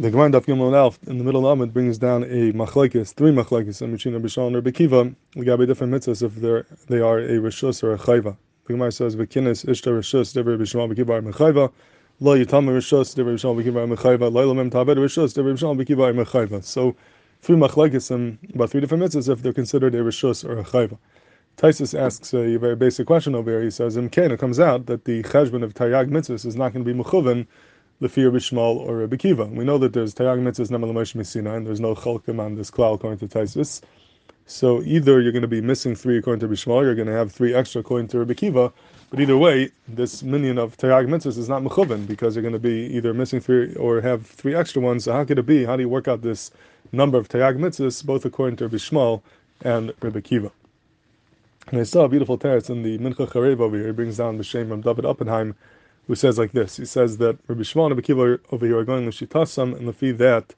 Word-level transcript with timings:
The 0.00 0.10
Gemara 0.10 0.30
Daf 0.30 0.46
Gimel 0.46 0.74
Alf 0.74 0.98
in 1.06 1.18
the 1.18 1.24
middle 1.24 1.46
of 1.46 1.52
Amid 1.52 1.74
brings 1.74 1.98
down 1.98 2.22
a 2.22 2.54
machlekes, 2.54 3.12
three 3.12 3.32
machlekes, 3.32 3.80
between 3.92 4.14
Rabbi 4.14 4.28
Shimon 4.28 4.46
and 4.46 4.56
Rabbi 4.56 4.70
Kiva. 4.70 5.14
We 5.36 5.44
got 5.44 5.58
different 5.58 5.92
mitzvahs 5.92 6.22
if 6.22 6.36
they're 6.36 6.64
they 6.88 7.00
are 7.00 7.18
a 7.18 7.32
rishus 7.32 7.82
or 7.82 7.92
a 7.92 7.98
chayva. 7.98 8.34
The 8.64 8.72
Gemara 8.72 8.92
says 8.92 9.14
v'kinis 9.14 9.66
ishta 9.66 9.92
rishus 9.92 10.32
dever 10.32 10.52
Rabbi 10.52 10.64
Shimon 10.64 10.88
Rabbi 10.88 11.02
Kiva 11.02 11.20
mechayva. 11.20 11.70
Lo 12.18 12.34
yitam 12.34 12.66
rishus 12.70 13.14
dever 13.14 13.32
Rabbi 13.32 13.40
Shimon 13.42 13.58
Rabbi 13.58 13.68
Kiva 13.68 13.86
mechayva. 13.86 14.32
Lo 14.32 14.46
yilmem 14.46 14.70
tabed 14.70 14.96
rishus 14.96 15.34
dever 15.34 15.48
Rabbi 15.48 15.58
Shimon 15.58 15.76
Rabbi 15.76 15.86
Kiva 15.86 16.14
mechayva. 16.14 16.64
So 16.64 16.96
three 17.42 17.56
machlekes 17.56 18.10
and 18.10 18.38
about 18.54 18.70
three 18.70 18.80
different 18.80 19.04
mitzvahs 19.04 19.28
if 19.30 19.42
they're 19.42 19.52
considered 19.52 19.94
a 19.94 19.98
rishus 19.98 20.48
or 20.48 20.58
a 20.58 20.64
chayva. 20.64 20.96
Taisus 21.58 21.98
asks 21.98 22.32
a 22.32 22.56
very 22.56 22.74
basic 22.74 23.06
question 23.06 23.34
over 23.34 23.50
here. 23.50 23.62
He 23.62 23.70
says, 23.70 23.98
"In 23.98 24.08
Kane, 24.08 24.30
it 24.30 24.40
comes 24.40 24.58
out 24.58 24.86
that 24.86 25.04
the 25.04 25.22
cheshbon 25.24 25.62
of 25.62 25.74
Taryag 25.74 26.08
mitzvahs 26.08 26.46
is 26.46 26.56
not 26.56 26.72
going 26.72 26.86
to 26.86 26.90
be 26.90 26.98
mechuven 26.98 27.46
Lefir 28.00 28.32
Bishmal 28.32 28.76
or 28.76 28.96
Rabbi 28.96 29.16
Kiva. 29.16 29.44
We 29.44 29.64
know 29.64 29.76
that 29.76 29.92
there's 29.92 30.14
Taryag 30.14 30.40
Mitzvahs 30.40 30.70
Nemal 30.70 30.92
Moshe 30.92 31.36
and 31.36 31.66
there's 31.66 31.80
no 31.80 31.94
Chalkim 31.94 32.40
on 32.40 32.54
this 32.54 32.70
klal 32.70 32.94
according 32.94 33.18
to 33.18 33.38
Taisus. 33.38 33.82
So 34.46 34.82
either 34.82 35.20
you're 35.20 35.32
going 35.32 35.42
to 35.42 35.48
be 35.48 35.60
missing 35.60 35.94
three 35.94 36.18
according 36.18 36.40
to 36.40 36.48
Bishmal, 36.48 36.82
you're 36.82 36.94
going 36.94 37.08
to 37.08 37.12
have 37.12 37.30
three 37.30 37.54
extra 37.54 37.82
according 37.82 38.08
to 38.08 38.18
Rabbi 38.18 38.34
Kiva. 38.34 38.72
But 39.10 39.20
either 39.20 39.36
way, 39.36 39.70
this 39.86 40.22
minion 40.22 40.56
of 40.56 40.76
Taryag 40.76 41.08
Mitzvahs 41.08 41.36
is 41.36 41.48
not 41.48 41.62
Mechuvan 41.62 42.06
because 42.06 42.34
you're 42.34 42.42
going 42.42 42.54
to 42.54 42.58
be 42.58 42.86
either 42.96 43.12
missing 43.12 43.40
three 43.40 43.74
or 43.74 44.00
have 44.00 44.26
three 44.26 44.54
extra 44.54 44.80
ones. 44.80 45.04
So 45.04 45.12
how 45.12 45.24
could 45.24 45.38
it 45.38 45.46
be? 45.46 45.64
How 45.64 45.76
do 45.76 45.82
you 45.82 45.88
work 45.88 46.08
out 46.08 46.22
this 46.22 46.50
number 46.92 47.18
of 47.18 47.28
Taryag 47.28 47.58
Mitzvahs, 47.58 48.04
both 48.04 48.24
according 48.24 48.56
to 48.56 48.68
Bishmal 48.68 49.20
and 49.60 49.92
Rabbi 50.00 50.20
Kiva? 50.20 50.50
And 51.70 51.80
I 51.80 51.84
saw 51.84 52.04
a 52.04 52.08
beautiful 52.08 52.38
text 52.38 52.70
in 52.70 52.82
the 52.82 52.98
Mincha 52.98 53.28
Charev 53.28 53.60
over 53.60 53.76
here. 53.76 53.88
He 53.88 53.92
brings 53.92 54.16
down 54.16 54.38
the 54.38 54.44
shame 54.44 54.72
of 54.72 54.82
David 54.82 55.04
Oppenheim 55.04 55.54
who 56.10 56.16
says 56.16 56.38
like 56.38 56.50
this. 56.50 56.76
He 56.76 56.86
says 56.86 57.18
that 57.18 57.38
Rabbi 57.46 57.62
Shimon 57.62 57.92
and 57.92 57.96
Rabbi 57.96 58.04
Kiva 58.04 58.40
over 58.50 58.66
here 58.66 58.78
are 58.78 58.84
going 58.84 59.08
to 59.08 59.16
Shitasam, 59.16 59.76
and 59.76 59.86
the 59.86 59.92
fee 59.92 60.10
that 60.10 60.56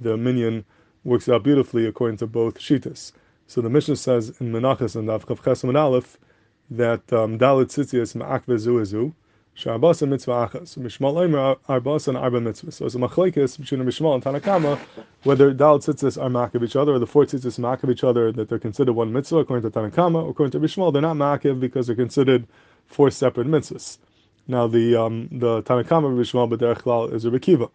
the 0.00 0.16
minion 0.16 0.64
works 1.04 1.28
out 1.28 1.42
beautifully 1.42 1.84
according 1.84 2.16
to 2.16 2.26
both 2.26 2.58
Shitas. 2.58 3.12
So 3.46 3.60
the 3.60 3.68
Mishnah 3.68 3.96
says 3.96 4.30
in 4.40 4.50
Menachas 4.50 4.96
and 4.96 5.06
Avchav 5.10 5.42
Chesam 5.42 5.68
and 5.68 5.76
Aleph 5.76 6.16
that 6.70 7.12
um, 7.12 7.38
Dalit 7.38 7.66
Tzitzias 7.66 8.16
Ma'akve 8.16 8.56
Zuezu, 8.56 9.12
Sharbasa 9.54 10.08
Mitzvah 10.08 10.48
Achas. 10.48 10.78
Mishmal 10.78 11.16
Eimer 11.16 11.58
Arbasa 11.68 12.08
and 12.08 12.16
Arba 12.16 12.40
Mitzvah. 12.40 12.72
So 12.72 12.86
it's 12.86 12.94
a 12.94 12.98
machlekes 12.98 13.60
between 13.60 13.82
Mishmal 13.82 14.14
and 14.14 14.24
Tanakama 14.24 14.78
whether 15.24 15.54
Dalit 15.54 15.84
Tzitzis 15.84 16.18
are 16.18 16.30
Ma'akiv 16.30 16.64
each 16.64 16.76
other 16.76 16.94
or 16.94 16.98
the 16.98 17.06
four 17.06 17.26
Tzitzis 17.26 17.58
Ma'akiv 17.58 17.90
each 17.90 18.04
other, 18.04 18.32
that 18.32 18.48
they're 18.48 18.58
considered 18.58 18.94
one 18.94 19.12
mitzvah 19.12 19.36
according 19.36 19.70
to 19.70 19.78
Tanakama, 19.78 20.30
according 20.30 20.52
to 20.52 20.66
Mishmal, 20.66 20.94
they're 20.94 21.02
not 21.02 21.18
Ma'akiv 21.18 21.60
because 21.60 21.88
they're 21.88 21.94
considered 21.94 22.46
four 22.86 23.10
separate 23.10 23.46
mitzvahs. 23.46 23.98
Now 24.46 24.66
the 24.66 24.96
um, 24.96 25.28
the 25.32 25.62
Tanakama 25.62 26.14
B'derech 26.14 26.82
Klal 26.82 27.12
is 27.12 27.24
Rebbe 27.24 27.38
Kiva. 27.38 27.68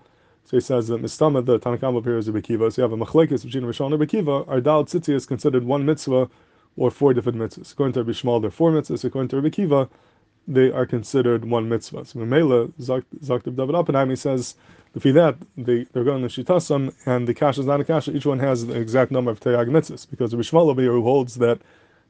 So 0.45 0.57
he 0.57 0.61
says 0.61 0.87
that 0.87 1.01
Mistama, 1.01 1.45
the 1.45 1.59
Tanakama 1.59 2.03
here 2.03 2.17
is 2.17 2.27
Rebbe 2.27 2.41
Kiva. 2.41 2.71
So 2.71 2.81
you 2.81 2.89
have 2.89 2.99
a 2.99 3.05
machlekes 3.05 3.43
between 3.43 3.63
Rishmal 3.63 3.85
and 3.85 3.93
Rebbe 3.93 4.05
Kiva. 4.07 4.45
Our 4.47 4.61
Dal 4.61 4.85
Tzitzi 4.85 5.13
is 5.13 5.25
considered 5.25 5.63
one 5.63 5.85
mitzvah 5.85 6.29
or 6.77 6.91
four 6.91 7.13
different 7.13 7.37
mitzvahs. 7.37 7.71
According 7.71 7.93
to 7.93 8.03
Rishmal, 8.03 8.41
they're 8.41 8.51
four 8.51 8.71
mitzvahs. 8.71 9.03
According 9.03 9.29
to 9.29 9.49
Kiva, 9.49 9.89
they 10.47 10.71
are 10.71 10.85
considered 10.85 11.45
one 11.45 11.69
mitzvah. 11.69 12.05
So 12.05 12.19
Mimela, 12.19 12.71
Zaktiv 12.79 13.55
David 13.55 13.75
Oppenheim, 13.75 14.09
he 14.09 14.15
says, 14.15 14.55
if 14.95 15.03
that, 15.03 15.35
they, 15.55 15.85
they're 15.93 16.03
going 16.03 16.27
to 16.27 16.43
Shitasam, 16.43 16.93
and 17.05 17.27
the 17.27 17.33
kasha 17.33 17.61
is 17.61 17.67
not 17.67 17.79
a 17.79 17.83
kasha, 17.83 18.15
each 18.15 18.25
one 18.25 18.39
has 18.39 18.65
the 18.65 18.73
exact 18.73 19.11
number 19.11 19.29
of 19.29 19.39
Tayag 19.39 19.69
mitzvahs. 19.69 20.09
Because 20.09 20.33
Rishmal 20.33 20.69
over 20.69 20.81
here 20.81 20.93
who 20.93 21.03
holds 21.03 21.35
that 21.35 21.59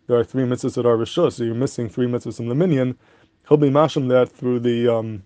there 0.07 0.17
are 0.17 0.23
three 0.23 0.44
mitzvahs 0.44 0.75
that 0.75 0.85
are 0.85 0.95
Rishus, 0.95 1.33
so 1.33 1.44
you're 1.44 1.55
missing 1.55 1.89
three 1.89 2.07
mitzvahs 2.07 2.39
in 2.39 2.47
the 2.47 2.55
minion, 2.55 2.97
he'll 3.50 3.58
be 3.58 3.69
masham 3.69 4.08
that 4.09 4.31
through 4.31 4.59
the 4.59 4.88
um, 4.88 5.23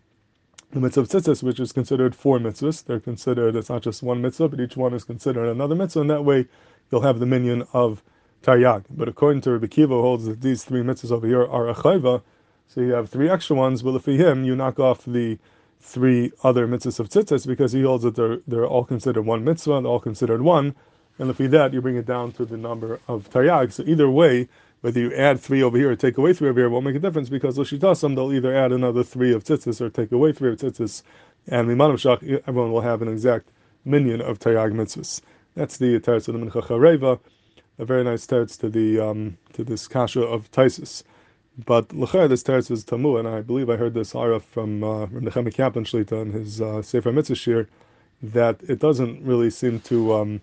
the 0.72 0.80
mitzvah 0.80 1.02
of 1.02 1.10
tzitzis, 1.10 1.44
which 1.44 1.60
is 1.60 1.72
considered 1.72 2.16
four 2.16 2.40
mitzvahs. 2.40 2.84
They're 2.84 3.00
considered, 3.00 3.56
it's 3.56 3.70
not 3.70 3.84
just 3.84 4.02
one 4.02 4.22
mitzvah, 4.22 4.50
but 4.50 4.60
each 4.60 4.76
one 4.76 4.94
is 4.96 5.04
considered 5.04 5.48
another 5.48 5.76
mitzvah, 5.76 6.02
and 6.02 6.10
that 6.10 6.26
way 6.26 6.48
you'll 6.90 7.02
have 7.02 7.20
the 7.20 7.28
minion 7.28 7.68
of 7.74 8.02
taryag. 8.42 8.86
But 8.90 9.08
according 9.08 9.42
to 9.42 9.52
Rabbi 9.52 9.68
Kiva, 9.68 9.94
holds 9.94 10.26
that 10.26 10.42
these 10.42 10.64
three 10.64 10.82
mitzvahs 10.82 11.12
over 11.12 11.28
here 11.28 11.46
are 11.46 11.70
a 11.70 11.75
chayva, 11.75 12.24
so 12.68 12.81
you 12.81 12.94
have 12.94 13.09
three 13.09 13.30
extra 13.30 13.56
ones, 13.56 13.84
but 13.84 13.94
if 13.94 14.03
for 14.03 14.12
him, 14.12 14.44
you 14.44 14.56
knock 14.56 14.80
off 14.80 15.06
the 15.06 15.38
three 15.80 16.31
other 16.44 16.68
mitzvahs 16.68 17.00
of 17.00 17.09
tzitzis 17.09 17.46
because 17.46 17.74
he 17.74 17.84
holds 17.84 18.03
that 18.03 18.16
they're, 18.16 18.40
they're 18.47 18.66
all 18.66 18.84
considered 18.84 19.24
one 19.24 19.44
mitzvah, 19.44 19.81
they're 19.81 19.92
all 19.92 20.00
considered 20.00 20.42
one, 20.42 20.74
and 21.20 21.30
if 21.30 21.40
you 21.40 21.47
that, 21.50 21.72
you 21.72 21.81
bring 21.81 21.97
it 21.97 22.08
down 22.08 22.31
to 22.31 22.46
the 22.46 22.58
number 22.58 23.00
of 23.08 23.30
taryag. 23.30 23.72
So 23.72 23.84
either 23.86 24.09
way, 24.09 24.47
whether 24.84 25.00
you 25.00 25.14
add 25.14 25.40
three 25.40 25.64
over 25.64 25.78
here 25.78 25.92
or 25.92 25.96
take 25.96 26.18
away 26.18 26.34
three 26.34 26.50
over 26.50 26.60
here 26.60 26.70
won't 26.70 26.84
make 26.84 26.96
a 26.96 27.00
difference 27.00 27.30
because 27.30 27.58
Lashitasam 27.58 28.16
they'll 28.16 28.34
either 28.34 28.54
add 28.54 28.74
another 28.74 29.02
three 29.02 29.34
of 29.34 29.46
tzitzis 29.46 29.80
or 29.80 29.90
take 29.90 30.12
away 30.12 30.34
three 30.34 30.52
of 30.52 30.60
tzitzis, 30.60 31.04
and 31.48 31.70
Mimanim 31.70 31.94
Shach 31.94 32.22
everyone 32.46 32.74
will 32.74 32.82
have 32.82 33.02
an 33.02 33.08
exact 33.08 33.48
minion 33.86 34.20
of 34.20 34.40
Taryag 34.40 34.74
mitzvahs. 34.74 35.22
That's 35.56 35.78
the 35.78 36.02
teretz 36.02 36.28
of 36.28 36.38
the 36.38 36.46
Mincha 36.46 36.68
Chareva, 36.68 37.18
a 37.80 37.86
very 37.86 38.04
nice 38.04 38.28
teretz 38.28 38.60
to 38.60 38.68
the 38.68 39.00
um, 39.00 39.38
to 39.54 39.64
this 39.64 39.88
kasha 39.88 40.22
of 40.22 40.52
Taisis. 40.52 41.04
But 41.66 41.88
Lechar, 41.90 42.28
this 42.28 42.44
teretz 42.44 42.70
is 42.70 42.84
Tamu, 42.84 43.16
and 43.16 43.26
I 43.26 43.40
believe 43.40 43.70
I 43.70 43.78
heard 43.78 43.94
this 43.94 44.12
Hara 44.12 44.42
from 44.42 44.84
uh, 44.84 45.06
Nechemia 45.06 45.54
Kaplan 45.54 45.86
Shlita 45.86 46.22
in 46.22 46.34
his 46.34 46.60
uh, 46.60 46.82
Sefer 46.82 47.14
Mitzvah 47.14 47.36
Shir, 47.36 47.68
that 48.22 48.60
it 48.68 48.80
doesn't 48.80 49.24
really 49.24 49.50
seem 49.50 49.80
to 49.82 50.14
um, 50.14 50.42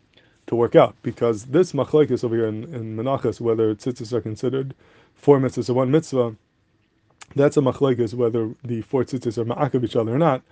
to 0.50 0.56
work 0.56 0.74
out 0.74 0.96
because 1.02 1.46
this 1.46 1.72
machlekes 1.72 2.24
over 2.24 2.34
here 2.34 2.46
in, 2.46 2.64
in 2.74 2.96
Menachas, 2.96 3.40
whether 3.40 3.72
tzitzis 3.74 4.12
are 4.12 4.20
considered 4.20 4.74
four 5.14 5.38
mitzvahs 5.38 5.70
or 5.70 5.74
one 5.74 5.92
mitzvah, 5.92 6.34
that's 7.36 7.56
a 7.56 7.60
machlekes 7.60 8.14
whether 8.14 8.52
the 8.64 8.82
four 8.82 9.04
tzitzis 9.04 9.38
are 9.38 9.44
ma'akav 9.44 9.84
each 9.84 9.94
other 9.94 10.12
or 10.12 10.18
not. 10.18 10.42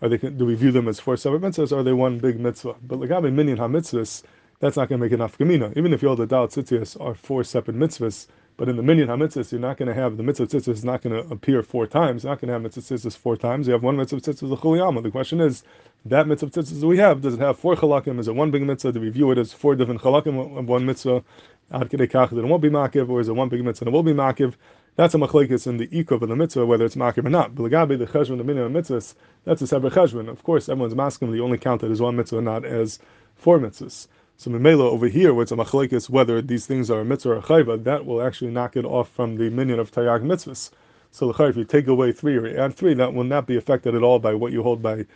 Are 0.00 0.08
they 0.08 0.16
do 0.16 0.46
we 0.46 0.54
view 0.54 0.72
them 0.72 0.88
as 0.88 0.98
four 0.98 1.18
separate 1.18 1.42
mitzvahs? 1.42 1.70
Or 1.70 1.80
are 1.80 1.82
they 1.82 1.92
one 1.92 2.18
big 2.18 2.40
mitzvah? 2.40 2.76
But 2.82 2.98
lagabe 2.98 3.30
minyan 3.30 3.58
ha-mitzvahs, 3.58 4.22
that's 4.58 4.76
not 4.78 4.88
going 4.88 4.98
to 4.98 5.04
make 5.04 5.12
an 5.12 5.20
afkamina. 5.20 5.76
Even 5.76 5.92
if 5.92 6.00
you 6.00 6.08
hold 6.08 6.20
the 6.20 6.26
dal 6.26 6.48
tzitzis 6.48 6.98
are 6.98 7.14
four 7.14 7.44
separate 7.44 7.76
mitzvahs, 7.76 8.28
but 8.56 8.68
in 8.68 8.76
the 8.76 8.82
minyan 8.82 9.08
ha-mitzvahs, 9.08 9.50
you're 9.50 9.60
not 9.60 9.76
going 9.76 9.88
to 9.88 9.94
have 9.94 10.16
the 10.16 10.22
mitzvah 10.22 10.46
tzitzis 10.46 10.68
is 10.68 10.84
not 10.84 11.02
going 11.02 11.14
to 11.14 11.32
appear 11.32 11.62
four 11.62 11.86
times. 11.86 12.22
You're 12.22 12.32
not 12.32 12.40
going 12.40 12.48
to 12.48 12.52
have 12.54 12.62
mitzvah 12.62 12.82
tzitzis 12.82 13.16
four 13.16 13.36
times. 13.36 13.66
You 13.66 13.72
have 13.72 13.82
one 13.82 13.96
mitzvah 13.96 14.20
tzitzis 14.20 14.48
the 14.48 14.56
chuliyama. 14.56 15.02
The 15.02 15.10
question 15.10 15.40
is, 15.40 15.62
that 16.04 16.26
mitzvah 16.26 16.50
tzitzis 16.50 16.80
that 16.80 16.86
we 16.86 16.98
have, 16.98 17.22
does 17.22 17.34
it 17.34 17.40
have 17.40 17.58
four 17.58 17.76
chalakim? 17.76 18.18
Is 18.18 18.28
it 18.28 18.34
one 18.34 18.50
big 18.50 18.62
mitzvah? 18.62 18.92
Do 18.92 19.00
we 19.00 19.08
view 19.08 19.30
it 19.30 19.38
as 19.38 19.52
four 19.52 19.74
different 19.74 20.00
chalakim 20.00 20.58
of 20.58 20.68
one 20.68 20.84
mitzvah? 20.84 21.24
Ad 21.70 21.88
that 21.88 22.02
it 22.02 22.44
won't 22.44 22.60
be 22.60 22.68
makiv, 22.68 23.08
or 23.08 23.20
is 23.20 23.28
it 23.28 23.32
one 23.32 23.48
big 23.48 23.64
mitzvah 23.64 23.86
and 23.86 23.94
it 23.94 23.96
will 23.96 24.02
be 24.02 24.12
makiv? 24.12 24.54
That's 24.96 25.14
a 25.14 25.18
machlekes 25.18 25.66
in 25.66 25.78
the 25.78 25.86
ikov 25.86 26.20
of 26.20 26.28
the 26.28 26.36
mitzvah, 26.36 26.66
whether 26.66 26.84
it's 26.84 26.96
makiv 26.96 27.24
or 27.24 27.30
not. 27.30 27.54
But 27.54 27.70
the 27.70 27.96
the 27.96 28.06
cheshvan, 28.06 28.36
the 28.36 28.44
minyan 28.44 28.70
mitzvahs, 28.74 29.14
that's 29.44 29.62
a 29.62 29.66
separate 29.66 29.94
cheshvan. 29.94 30.28
Of 30.28 30.42
course, 30.42 30.68
everyone's 30.68 30.94
masking 30.94 31.32
the 31.32 31.40
only 31.40 31.56
counted 31.56 31.90
as 31.90 32.02
one 32.02 32.16
mitzvah, 32.16 32.42
not 32.42 32.66
as 32.66 32.98
four 33.34 33.58
mitzvahs. 33.58 34.08
So 34.42 34.50
Mimela 34.50 34.80
over 34.80 35.06
here, 35.06 35.32
where 35.32 35.44
it's 35.44 35.52
a 35.52 35.54
machlekes, 35.54 36.10
whether 36.10 36.42
these 36.42 36.66
things 36.66 36.90
are 36.90 37.02
a 37.02 37.04
mitzvah 37.04 37.30
or 37.30 37.36
a 37.36 37.42
chayva, 37.42 37.84
that 37.84 38.04
will 38.04 38.20
actually 38.20 38.50
knock 38.50 38.76
it 38.76 38.84
off 38.84 39.08
from 39.08 39.36
the 39.36 39.48
minion 39.50 39.78
of 39.78 39.92
taryag 39.92 40.24
mitzvahs. 40.24 40.72
So 41.12 41.30
if 41.30 41.56
you 41.56 41.62
take 41.62 41.86
away 41.86 42.10
three 42.10 42.36
or 42.36 42.48
add 42.58 42.74
three, 42.74 42.92
that 42.94 43.14
will 43.14 43.22
not 43.22 43.46
be 43.46 43.56
affected 43.56 43.94
at 43.94 44.02
all 44.02 44.18
by 44.18 44.34
what 44.34 44.50
you 44.50 44.64
hold 44.64 44.82
by 44.82 45.06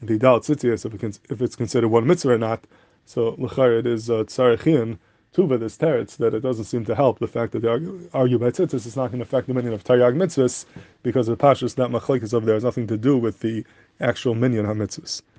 the 0.00 0.18
dal 0.18 0.38
tzitzias 0.38 0.86
if, 0.86 1.02
it 1.02 1.18
if 1.28 1.42
it's 1.42 1.56
considered 1.56 1.88
one 1.88 2.06
mitzvah 2.06 2.34
or 2.34 2.38
not. 2.38 2.64
So 3.06 3.34
l'char 3.38 3.76
it 3.76 3.88
is 3.88 4.08
uh, 4.08 4.22
tzarechim 4.22 4.98
tuva 5.34 5.58
this 5.58 5.76
teretz 5.76 6.16
that 6.18 6.32
it 6.32 6.44
doesn't 6.44 6.66
seem 6.66 6.84
to 6.84 6.94
help 6.94 7.18
the 7.18 7.26
fact 7.26 7.54
that 7.54 7.62
they 7.62 7.68
argue, 7.68 8.08
argue 8.14 8.38
by 8.38 8.50
tzitzis 8.52 8.86
is 8.86 8.94
not 8.94 9.08
going 9.08 9.18
to 9.18 9.24
affect 9.24 9.48
the 9.48 9.54
minion 9.54 9.74
of 9.74 9.82
taryag 9.82 10.14
mitzvahs 10.14 10.64
because 11.02 11.26
the 11.26 11.36
pashas 11.36 11.74
that 11.74 11.90
machlekes 11.90 12.32
over 12.32 12.46
there 12.46 12.54
has 12.54 12.62
nothing 12.62 12.86
to 12.86 12.96
do 12.96 13.18
with 13.18 13.40
the 13.40 13.64
actual 14.00 14.36
minion 14.36 14.64
of 14.64 14.76
ha 14.78 15.22